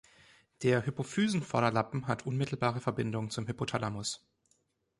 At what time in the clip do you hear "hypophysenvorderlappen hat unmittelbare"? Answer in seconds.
0.83-2.79